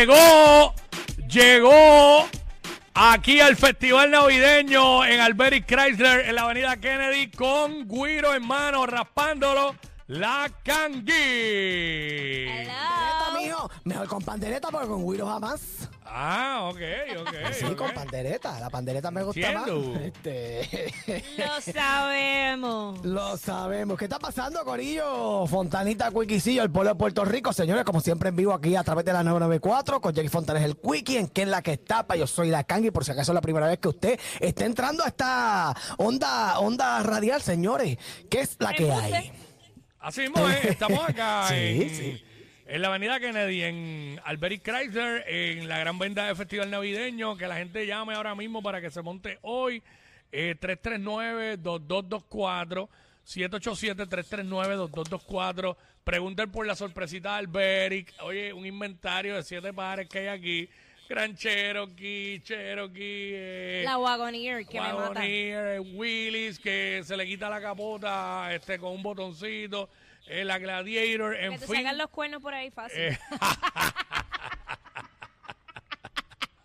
[0.00, 0.74] llegó,
[1.28, 2.26] llegó
[2.94, 8.86] aquí al Festival Navideño en Alberic Chrysler en la Avenida Kennedy con Guiro en mano
[8.86, 9.74] raspándolo
[10.10, 12.46] la cangui.
[12.66, 13.70] Pandereta, mijo.
[13.84, 15.60] Mejor con pandereta porque con güiro jamás.
[16.04, 16.80] Ah, ok,
[17.20, 17.28] ok.
[17.52, 17.76] Sí, ok.
[17.76, 18.58] con pandereta.
[18.58, 19.92] La pandereta me gusta Entiendo.
[19.92, 20.00] más.
[20.10, 20.92] Este,
[21.38, 23.04] Lo sabemos.
[23.04, 23.96] lo sabemos.
[23.96, 25.46] ¿Qué está pasando, Corillo?
[25.46, 27.52] Fontanita Quickiecillo, el pueblo de Puerto Rico.
[27.52, 30.76] Señores, como siempre en vivo aquí a través de la 994 con Jerry Fontanes el
[30.76, 32.16] Quickie, en que es la que tapa.
[32.16, 35.04] Yo soy la Kangi, por si acaso es la primera vez que usted está entrando
[35.04, 37.96] a esta onda, onda radial, señores.
[38.28, 39.32] ¿Qué es la que hay?
[40.00, 42.24] Así mismo, es, estamos acá Sí, en, sí.
[42.66, 47.36] en la Avenida Kennedy, en Alberic Chrysler, en la gran venta de Festival Navideño.
[47.36, 49.82] Que la gente llame ahora mismo para que se monte hoy.
[50.32, 52.88] Eh, 339-2224.
[53.26, 55.76] 787-339-2224.
[56.04, 58.14] Pregunten por la sorpresita de Alberic.
[58.22, 60.68] Oye, un inventario de siete pares que hay aquí.
[61.10, 63.32] Gran Cherokee, Cherokee.
[63.34, 64.96] eh, La Wagoneer que me mata.
[65.08, 69.90] Wagoneer, eh, Willys, que se le quita la capota este con un botoncito.
[70.28, 71.76] eh, la Gladiator, en Que te fin.
[71.78, 72.96] sacan los cuernos por ahí fácil.
[73.00, 73.18] Eh,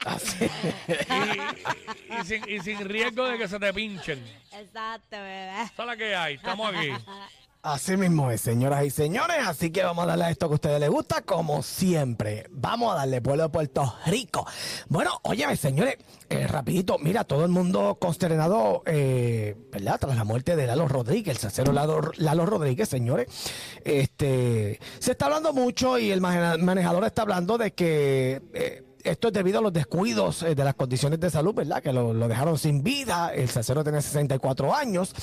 [2.09, 4.23] y, y sin, y sin riesgo de que se te pinchen.
[4.53, 5.63] Exacto, bebé.
[5.63, 6.35] Esa es la que hay.
[6.35, 6.89] Estamos aquí.
[7.67, 9.37] Así mismo es, señoras y señores.
[9.47, 12.45] Así que vamos a darle a esto que a ustedes les gusta, como siempre.
[12.51, 14.45] Vamos a darle pueblo de Puerto Rico.
[14.87, 15.97] Bueno, óyeme, señores,
[16.29, 19.97] eh, rapidito, mira, todo el mundo consternado, eh, ¿verdad?
[19.99, 23.29] Tras la muerte de Lalo Rodríguez, el sacero Lalo, Lalo Rodríguez, señores.
[23.83, 28.43] Este, se está hablando mucho y el maneja- manejador está hablando de que...
[28.53, 31.81] eh, esto es debido a los descuidos eh, de las condiciones de salud, ¿verdad?
[31.81, 33.33] Que lo, dejaron sin vida.
[33.33, 35.13] El sacero tenía 64 años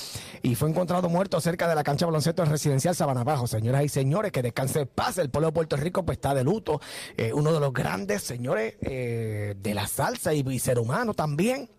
[0.41, 3.47] y fue encontrado muerto cerca de la cancha de baloncesto residencial Sabana Bajo.
[3.47, 5.17] Señoras y señores, que descanse en paz.
[5.17, 6.79] El pueblo de Puerto Rico pues, está de luto.
[7.17, 11.69] Eh, uno de los grandes señores eh, de la salsa y ser humano también.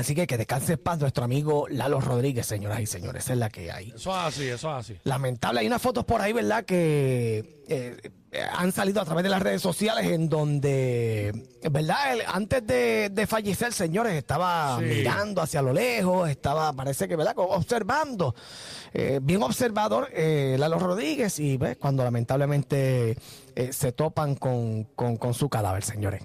[0.00, 3.24] Así que que descanse paz nuestro amigo Lalo Rodríguez, señoras y señores.
[3.24, 3.90] Esa es la que hay.
[3.94, 4.96] Eso es así, eso es así.
[5.04, 6.64] Lamentable, hay unas fotos por ahí, ¿verdad?
[6.64, 7.96] Que eh,
[8.52, 11.32] han salido a través de las redes sociales en donde,
[11.70, 12.14] ¿verdad?
[12.14, 14.84] Él, antes de, de fallecer, señores, estaba Sí.
[14.86, 17.34] mirando hacia lo lejos, estaba, parece que, ¿verdad?
[17.36, 18.34] Observando,
[18.94, 21.76] eh, bien observador, eh, Lalo Rodríguez, y ¿ves?
[21.76, 23.16] cuando lamentablemente
[23.70, 26.22] se topan con, con, con su cadáver, señores.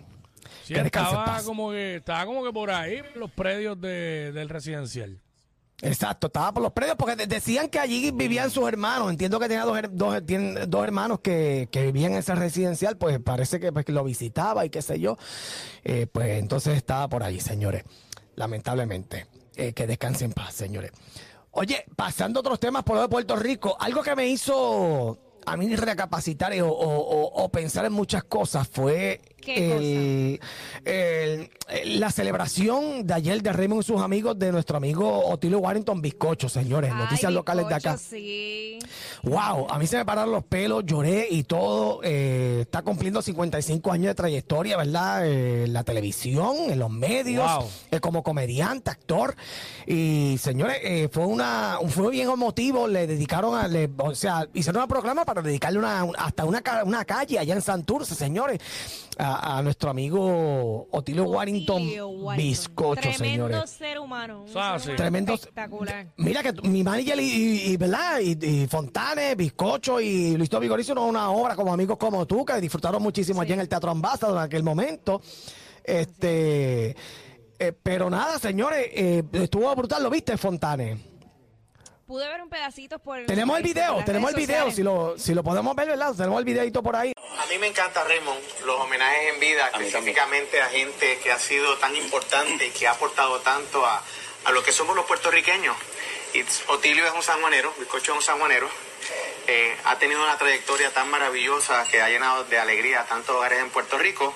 [0.65, 5.21] Sí, Que estaba como que, estaba como que por ahí, los predios de- del residencial.
[5.81, 9.11] Exacto, estaba por los predios porque de- decían que allí vivían sus hermanos.
[9.11, 10.15] Entiendo que tenía dos, dos,
[10.67, 14.69] dos hermanos que, que vivían en esa residencial, pues parece que, pues, lo visitaba y
[14.69, 15.17] qué sé yo.
[15.83, 17.83] Eh, pues entonces estaba por ahí, señores.
[18.35, 19.27] Lamentablemente.
[19.57, 20.91] Eh, que descanse en paz, señores.
[21.51, 25.55] Oye, pasando a otros temas por lo de Puerto Rico, algo que me hizo a
[25.57, 30.39] mí recapacitar o- o- o pensar en muchas cosas fue ¿Qué el-
[30.85, 35.59] el- el- la celebración de ayer de Raymond y sus amigos de nuestro amigo Otilio
[35.59, 37.97] Warrington Bizcocho, señores, noticias locales de acá.
[37.97, 38.79] Sí.
[39.23, 42.01] Wow, a mí se me pararon los pelos, lloré y todo.
[42.03, 45.25] eh, está cumpliendo 55 años de trayectoria, ¿verdad?
[45.27, 47.69] Eh, en la televisión, en los medios, Wow.
[47.91, 49.35] eh, como comediante, actor.
[49.87, 52.87] Y señores, eh, fue una un- fue bien emotivo.
[52.87, 56.61] Le dedicaron a, le- o sea, hicieron un programa para dedicarle una, un- hasta una,
[56.83, 58.59] una calle allá en Santurce, señores,
[59.17, 62.37] a, a, a nuestro amigo Otilio Warrington Otilio Warrington.
[62.37, 63.69] Bizcocho, Tremendo señores.
[63.71, 64.41] ser humano.
[64.41, 64.59] un ser sí.
[64.59, 65.33] humano Tremendo.
[65.33, 66.07] Espectacular.
[66.17, 68.19] Mira que mi manager y, y- y, ¿verdad?
[68.19, 72.59] Y, y Fontanes, Bizcocho y Luis Vigor hicieron una obra como amigos como tú, que
[72.61, 75.21] disfrutaron muchísimo allí en el Teatro Ambassador en aquel momento.
[75.83, 76.95] Este,
[77.59, 80.97] eh, pero nada, señores, eh, estuvo brutal, ¿lo viste, Fontanes?
[82.07, 83.25] Pude ver un pedacito por.
[83.25, 86.13] Tenemos el video, tenemos el video, si lo, si lo podemos ver, ¿verdad?
[86.15, 87.13] Tenemos el videito por ahí.
[87.17, 91.75] A mí me encanta, Raymond, los homenajes en vida, específicamente a gente que ha sido
[91.77, 94.03] tan importante y que ha aportado tanto a,
[94.45, 95.75] a lo que somos los puertorriqueños.
[96.35, 98.69] Y Otilio es un sanjuanero, Bizcocho es un sanjuanero.
[99.47, 103.59] eh, ha tenido una trayectoria tan maravillosa que ha llenado de alegría a tantos hogares
[103.59, 104.33] en Puerto Rico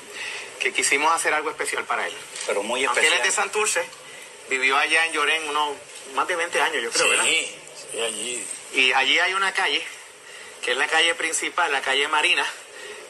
[0.59, 2.13] que quisimos hacer algo especial para él.
[2.47, 3.27] Pero muy Aunque él especial.
[3.27, 3.83] es de Santurce,
[4.49, 5.75] vivió allá en Llorén unos
[6.15, 7.25] más de 20 años, yo creo, ¿verdad?
[7.91, 8.47] Sí, allí.
[8.73, 9.81] Y allí hay una calle,
[10.63, 12.45] que es la calle principal, la calle Marina,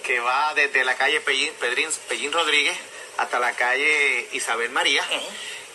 [0.04, 2.78] que va desde la calle Pellín, Pedrín, Pellín Rodríguez
[3.18, 5.04] hasta la calle Isabel María.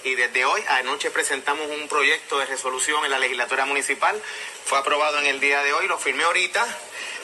[0.02, 4.20] Y desde hoy, anoche presentamos un proyecto de resolución en la legislatura municipal.
[4.66, 6.66] Fue aprobado en el día de hoy, lo firmé ahorita,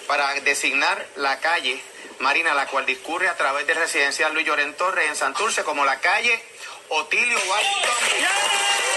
[0.07, 1.81] para designar la calle
[2.21, 6.01] Marina, la cual discurre a través del residencial Luis Llorén Torres en Santurce, como la
[6.01, 6.43] calle
[6.89, 8.90] Otilio Washington.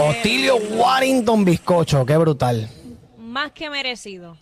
[0.00, 2.68] Otilio Warrington Bizcocho, qué brutal.
[3.18, 4.38] Más que merecido.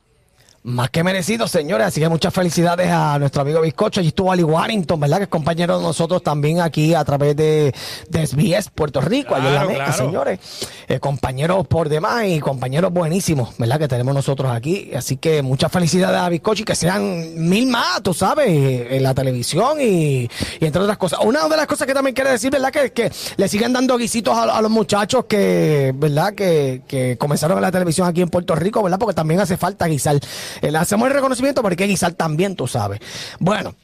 [0.65, 1.87] Más que merecido, señores.
[1.87, 4.01] Así que muchas felicidades a nuestro amigo Bizcocho.
[4.01, 5.19] Allí estuvo Ali Warrington, ¿verdad?
[5.19, 7.73] Que es compañero de nosotros también aquí a través de,
[8.11, 10.05] de SBS Puerto Rico, allá en la Claro, Meca, claro.
[10.05, 10.41] señores.
[10.89, 13.79] Eh, compañeros por demás y compañeros buenísimos, ¿verdad?
[13.79, 14.91] Que tenemos nosotros aquí.
[14.95, 19.15] Así que muchas felicidades a Bizcocho y que sean mil más, tú sabes, en la
[19.15, 20.29] televisión y,
[20.61, 21.21] y entre otras cosas.
[21.23, 22.71] Una de las cosas que también quiere decir, ¿verdad?
[22.73, 26.35] Que, que le siguen dando guisitos a, a los muchachos que, ¿verdad?
[26.35, 28.99] Que, que comenzaron en la televisión aquí en Puerto Rico, ¿verdad?
[28.99, 30.19] Porque también hace falta guisar.
[30.61, 33.01] Eh, le hacemos el reconocimiento, pero hay que guisar también, tú sabes.
[33.39, 33.75] Bueno.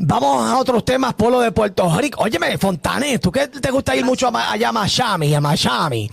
[0.00, 2.22] Vamos a otros temas, Polo de Puerto Rico.
[2.22, 6.08] Óyeme, Fontanes, ¿tú que te gusta ir mucho a allá a Miami, a Miami?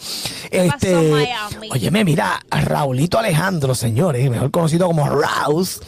[0.49, 1.69] Este, pasó, Miami?
[1.69, 5.79] Óyeme, mira, Raulito Alejandro, señores, mejor conocido como Rouse,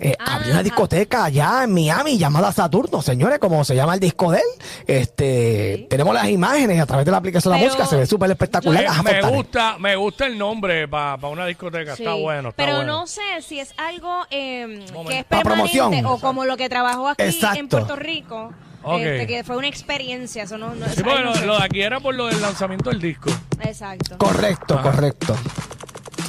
[0.00, 0.62] eh, abrió una Ajá.
[0.62, 4.44] discoteca allá en Miami llamada Saturno, señores, como se llama el disco de él.
[4.86, 8.30] Este, tenemos las imágenes a través de la aplicación de la música, se ve súper
[8.30, 8.84] espectacular.
[9.02, 11.94] Me gusta, me gusta el nombre para una discoteca.
[11.94, 13.00] Está bueno, está Pero bueno.
[13.00, 16.06] no sé si es algo eh, que es permanente promoción.
[16.06, 17.58] o como lo que trabajó aquí Exacto.
[17.58, 18.52] en Puerto Rico.
[18.96, 20.44] Este, que fue una experiencia.
[20.44, 21.46] Eso no, no Sí, eso porque ahí no lo, sé.
[21.46, 23.30] lo de aquí era por lo del lanzamiento del disco.
[23.60, 24.16] Exacto.
[24.16, 25.36] Correcto, correcto.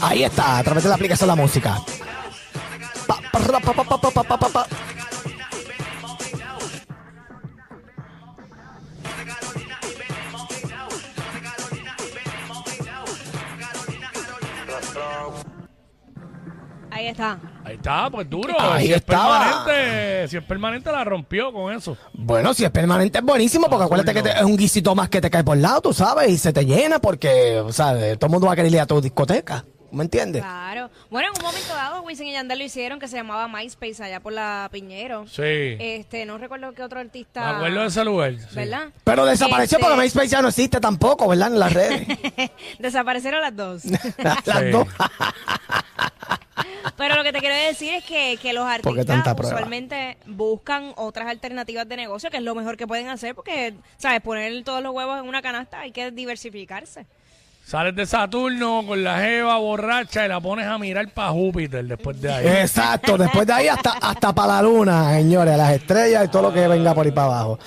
[0.01, 1.77] Ahí está, a través de la aplicación de la música.
[16.91, 17.39] Ahí está.
[17.63, 18.55] Ahí está, pues duro.
[18.59, 19.63] Ahí si es estaba.
[19.65, 21.95] permanente, si es permanente la rompió con eso.
[22.13, 25.21] Bueno, si es permanente es buenísimo, porque acuérdate que te- es un guisito más que
[25.21, 28.31] te cae por lado, tú sabes, y se te llena porque, o sea, todo el
[28.31, 29.63] mundo va a querer ir a tu discoteca.
[29.91, 30.41] ¿Me entiendes?
[30.41, 30.89] Claro.
[31.09, 34.19] Bueno, en un momento dado, Wisin y Yandel lo hicieron que se llamaba MySpace allá
[34.19, 35.27] por la Piñero.
[35.27, 35.41] Sí.
[35.43, 37.41] Este, no recuerdo qué otro artista.
[37.51, 38.33] Me acuerdo de ese lugar.
[38.33, 38.55] sí.
[38.55, 38.89] ¿Verdad?
[39.03, 41.53] Pero desapareció Este, porque MySpace ya no existe tampoco, ¿verdad?
[41.53, 42.07] En las redes.
[42.79, 43.85] Desaparecieron las dos.
[44.17, 44.69] las Sí.
[44.71, 44.87] dos.
[46.97, 49.55] Pero lo que te quiero decir es que, que los ¿Por qué artistas prueba?
[49.55, 54.21] usualmente buscan otras alternativas de negocio, que es lo mejor que pueden hacer, porque, ¿sabes?
[54.21, 57.05] Poner todos los huevos en una canasta hay que diversificarse.
[57.69, 62.19] Sales de Saturno con la jeva borracha y la pones a mirar para Júpiter después
[62.19, 62.47] de ahí.
[62.47, 66.53] Exacto, después de ahí hasta, hasta para la luna, señores, las estrellas y todo lo
[66.53, 67.59] que venga por ahí para abajo.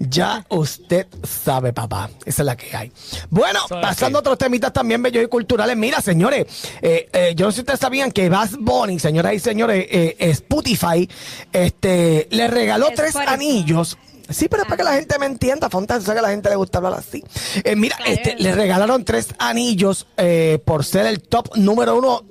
[0.00, 2.10] Ya usted sabe, papá.
[2.26, 2.90] Esa es la que hay.
[3.30, 5.76] Bueno, pasando a que- otros temitas también bellos y culturales.
[5.76, 6.46] Mira, señores,
[6.82, 10.16] eh, eh, yo no sé si ustedes sabían que Bass Bunny, señoras y señores, eh,
[10.18, 11.08] Spotify,
[11.52, 13.96] este, le regaló tres anillos.
[14.30, 16.48] Sí, pero es para que la gente me entienda, Fontana, sé que a la gente
[16.48, 17.22] le gusta hablar así.
[17.62, 22.24] Eh, mira, este, le regalaron tres anillos eh, por ser el top número uno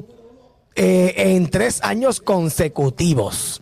[0.75, 3.61] eh, en tres años consecutivos.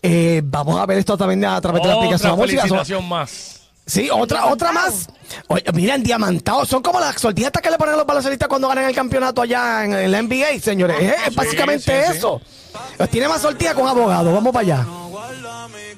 [0.00, 3.00] Eh, vamos a ver esto también a través de la aplicación Otra de música.
[3.00, 3.60] Más.
[3.84, 5.08] Sí, otra, otra más.
[5.48, 6.68] Oye, miren, diamantados.
[6.68, 9.84] Son como las sortijas que le ponen a los baloncelistas cuando ganan el campeonato allá
[9.84, 10.96] en, en la NBA, señores.
[11.00, 12.18] Es, es básicamente sí, sí.
[12.18, 12.40] eso.
[13.10, 14.32] Tiene más sortija con abogado.
[14.32, 14.86] Vamos para allá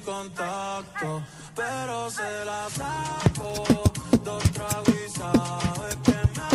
[0.05, 1.23] contacto,
[1.55, 3.63] pero se la saco.
[4.23, 6.45] Dos tragos y sabes que me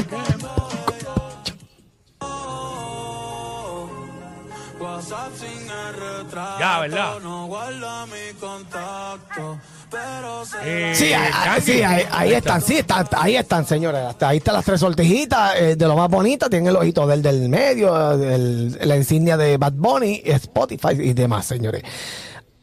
[4.81, 6.59] WhatsApp sin el retrato.
[6.59, 7.21] Ya, ¿verdad?
[7.23, 9.59] No guarda mi contacto.
[9.91, 14.03] Pero se eh, sí, ahí, sí, ahí, ahí están, sí, está, ahí están, señores.
[14.07, 16.49] Hasta ahí están las tres sortijitas eh, de lo más bonita.
[16.49, 21.13] Tienen el ojito del del medio, eh, el, la insignia de Bad Bunny, Spotify y
[21.13, 21.83] demás, señores.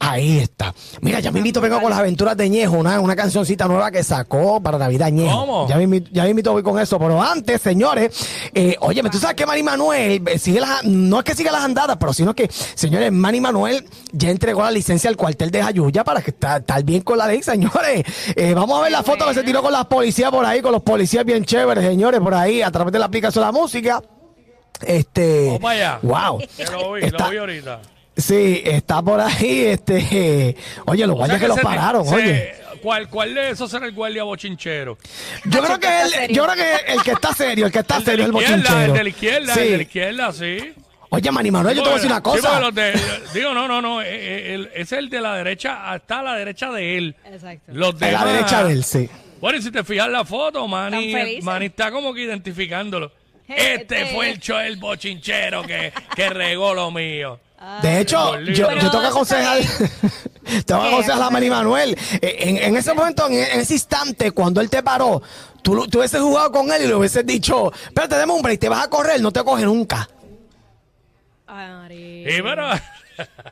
[0.09, 0.73] Ahí está.
[1.01, 4.03] Mira, ya me invito, vengo con las aventuras de Ñejo, una, una cancioncita nueva que
[4.03, 5.37] sacó para Navidad Ñejo.
[5.39, 5.67] ¿Cómo?
[5.67, 8.15] Ya me, invito- ya me invito voy con eso, pero antes, señores,
[8.53, 11.63] eh, óyeme, tú sabes que Manny Manuel eh, sigue las, no es que siga las
[11.63, 16.03] andadas, pero sino que, señores, Manny Manuel ya entregó la licencia al cuartel de Jayuya
[16.03, 18.03] para que está, estar bien con la ley, señores.
[18.35, 20.71] Eh, vamos a ver la foto que se tiró con las policías por ahí, con
[20.71, 24.01] los policías bien chéveres, señores, por ahí, a través de la aplicación de la música.
[24.85, 25.47] Este.
[25.53, 25.99] Vamos allá.
[26.03, 26.37] Wow.
[26.55, 27.81] Que lo vi, Está- lo vi ahorita.
[28.17, 30.55] Sí, está por ahí, este.
[30.85, 32.55] Oye, los guardias que, los pararon, se- oye.
[32.81, 34.97] ¿cuál, ¿Cuál de esos será el guardia bochinchero?
[35.45, 38.03] Yo creo que él, yo creo que el que está serio, el que está El
[38.05, 38.81] de serio es el bochinchero.
[38.85, 39.59] el de la izquierda, Sí.
[39.59, 40.73] el de la izquierda, sí.
[41.09, 42.71] Oye, Manny Manuel, yo te voy a decir una cosa.
[42.71, 42.99] de-
[43.33, 44.01] digo, no, no, no.
[44.01, 47.15] eh, eh, el- es el de la derecha, está a la derecha de él.
[47.31, 47.63] Exacto.
[47.67, 49.09] Los a la derecha de él, sí.
[49.39, 51.39] Bueno, y si te fijas la foto, Manny.
[51.43, 53.11] Manny está como que identificándolo.
[53.47, 57.39] Este- Este fue el, el bochinchero que, que regó lo mío.
[57.81, 59.59] De hecho, yo, yo tengo que aconsejar,
[60.65, 60.93] tengo que ¿Qué?
[60.93, 61.97] aconsejar a Manny Manuel.
[62.21, 65.21] Eh, En, en ese momento, en, en ese instante, cuando él te paró,
[65.63, 68.59] tú, lo- tú hubieses jugado con él y le hubieses dicho, espérate, dame un break,
[68.59, 70.07] te vas a correr, no te coge nunca.
[71.47, 72.37] Ay, María.
[72.37, 72.69] Y pero,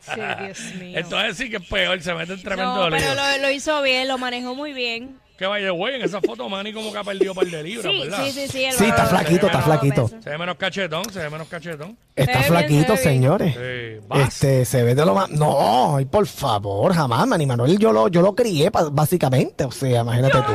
[0.02, 1.00] Sí, Dios mío.
[1.00, 4.08] entonces sí que es peor, se mete en tremendo no, pero lo, lo hizo bien,
[4.08, 5.18] lo manejó muy bien.
[5.38, 7.92] Que vaya, güey, en esa foto Manny como que ha perdido un par de libras,
[7.92, 8.24] Sí, ¿verdad?
[8.24, 8.66] sí, sí, sí.
[8.72, 10.08] Sí, está flaquito, está flaquito.
[10.24, 11.98] Se ve menos cachetón, se ve menos cachetón.
[12.16, 13.22] Está Se ve bien, flaquito, se ve bien.
[13.22, 13.54] señores.
[14.00, 14.20] Sí, vas.
[14.30, 15.30] Este, se ve de lo más.
[15.32, 19.66] No, ay, por favor, jamás, Manny Manuel, yo lo, yo lo crié, pa- básicamente.
[19.66, 20.54] O sea, imagínate tú.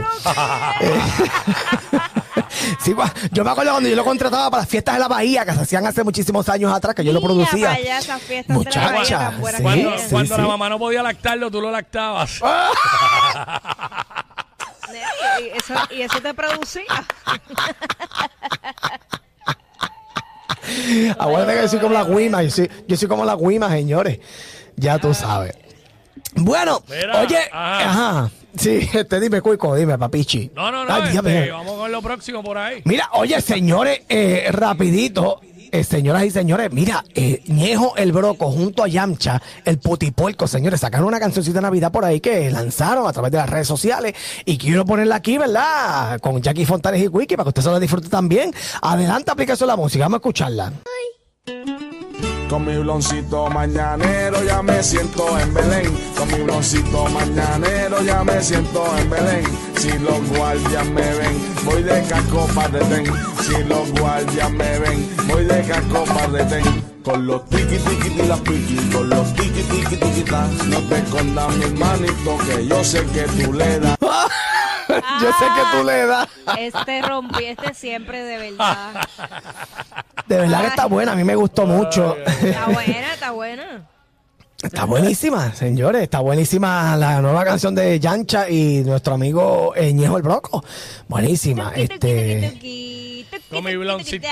[0.81, 1.01] Eh,
[2.81, 5.45] sí, gua- yo me acuerdo cuando yo lo contrataba para las fiestas de la Bahía,
[5.45, 7.67] que se hacían hace muchísimos años atrás, que yo lo Mira producía.
[7.67, 9.99] para allá esas fiestas de la Muchacha, Bahía tan buenas sí, que Cuando, eran.
[10.01, 10.41] sí, cuando sí.
[10.41, 12.41] la mamá no podía lactarlo, tú lo lactabas.
[15.41, 16.83] Y eso, y eso te producía.
[21.19, 24.19] Acuérdate que yo soy como la guima, yo soy, yo soy como la guima, señores.
[24.77, 25.57] Ya tú sabes.
[26.35, 27.91] Bueno, Mira, oye, ajá.
[27.91, 28.31] ajá.
[28.57, 30.51] Sí, este, dime, Cuico, dime, papichi.
[30.55, 32.83] No, no, no, Ay, este, vamos con lo próximo por ahí.
[32.85, 35.41] Mira, oye, señores, eh, rapidito,
[35.73, 40.81] eh, señoras y señores, mira, eh, Ñejo el Broco junto a Yamcha, el Potipuerco, señores,
[40.81, 44.15] sacaron una cancioncita de Navidad por ahí que lanzaron a través de las redes sociales
[44.45, 46.21] y quiero ponerla aquí, ¿verdad?
[46.21, 48.53] Con Jackie Fontanes y Wiki para que usted se la disfrute también.
[48.83, 50.73] Adelante, aplicación de la música, vamos a escucharla.
[52.51, 55.97] Con mi bloncito mañanero ya me siento en Belén.
[56.19, 59.45] Con mi bloncito mañanero ya me siento en Belén.
[59.77, 63.07] Si los guardias me ven, voy de casco para retén.
[63.41, 66.65] Si los guardias me ven, voy de casco para retén.
[67.05, 70.31] Con los tiki tiki y las piqui, con los tiki tiki tiki.
[70.67, 73.97] No te escondas mi hermanito que yo sé que tú le das.
[75.21, 76.29] Yo sé que tú le das.
[76.59, 78.95] Este rompí, este siempre de verdad.
[80.27, 82.17] De verdad que está buena, a mí me gustó mucho.
[82.17, 83.87] Está buena, está buena.
[84.63, 86.03] Está buenísima, señores.
[86.03, 90.63] Está buenísima la nueva canción de Yancha y nuestro amigo Ñejo el Broco.
[91.09, 91.71] Buenísima.
[91.71, 92.51] Tuki, Este.
[92.53, 94.29] tuki, tuki, Con mi bloncito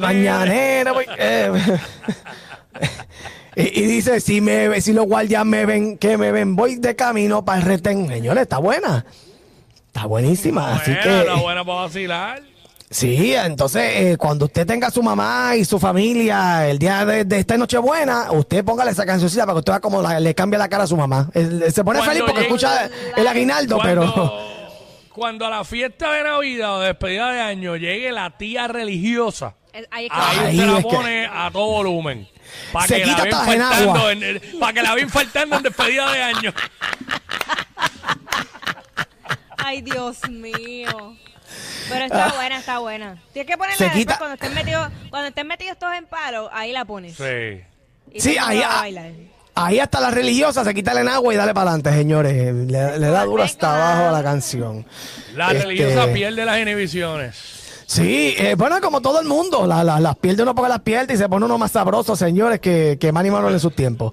[0.00, 1.52] mañanero, eh,
[3.56, 7.44] y dice, si me si los guardias me ven, que me ven, voy de camino
[7.44, 8.08] para el retén.
[8.08, 9.04] Señores, está buena.
[10.00, 10.76] Está buenísima.
[10.76, 12.42] Así que, está buena para vacilar.
[12.88, 17.24] sí, entonces, eh, cuando usted tenga a su mamá y su familia el día de,
[17.26, 20.58] de esta Nochebuena, usted póngale esa cancioncita para que usted vea cómo la- le cambia
[20.58, 21.28] la cara a su mamá.
[21.34, 24.32] Él- él se pone Cuando feliz porque llegue- escucha el aguinaldo, Cuando, pero...
[25.14, 29.54] cuando a la fiesta de Navidad o de despedida de año llegue la tía religiosa,
[29.74, 32.26] Eh, Ahí ahí usted la que- pone a todo volumen.
[32.72, 33.12] Para Se que,
[34.58, 36.52] para que la ven faltando en despedida de año.
[39.64, 41.16] Ay, Dios mío.
[41.88, 43.18] Pero está buena, está buena.
[43.32, 46.48] Tienes que ponerla Se después quita- cuando estén metidos, cuando estén metidos todos en palo,
[46.52, 47.16] ahí la pones.
[47.16, 47.60] Sí.
[48.12, 49.10] Y Sí, todo el mundo ahí, va a ah, bailar.
[49.56, 52.54] ahí hasta la religiosa se quita el agua y dale para adelante, señores.
[52.54, 54.86] Le, le da duro hasta abajo a la canción.
[55.34, 57.36] La Este, religiosa pierde las inhibiciones.
[57.92, 61.14] Sí, eh, bueno, como todo el mundo, la- la- las pierde uno porque las pierde
[61.14, 64.12] y se pone uno más sabroso, señores, que, que Manny Manuel en sus tiempos.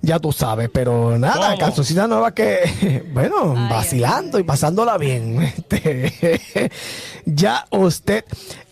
[0.00, 1.58] Ya tú sabes, pero nada, ¿Cómo?
[1.58, 5.42] cancioncita nueva que, bueno, Ay, vacilando y pasándola bien.
[5.58, 6.70] Este,
[7.26, 8.24] ya usted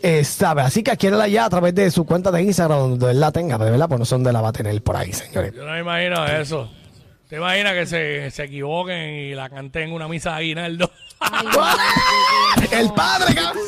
[0.02, 3.20] eh, sabe, así que adquiérala ya a través de su cuenta de Instagram donde él
[3.20, 5.52] la tenga, de verdad, pues no sé dónde la va a tener por ahí, señores.
[5.54, 6.70] Yo no me imagino eso.
[7.28, 10.90] ¿Te imaginas que se, se equivoquen y la canten en una misa de aguinaldo?
[11.18, 13.62] Ay, El padre, cabrón.